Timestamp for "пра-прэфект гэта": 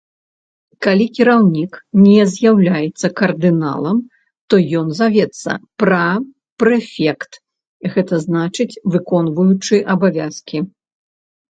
5.83-8.15